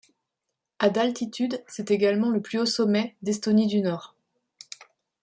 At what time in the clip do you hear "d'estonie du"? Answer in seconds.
3.21-3.81